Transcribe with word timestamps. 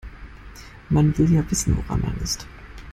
Man 0.89 1.15
will 1.19 1.29
ja 1.31 1.43
wissen, 1.51 1.77
woran 1.77 2.01
man 2.01 2.17
ist. 2.23 2.47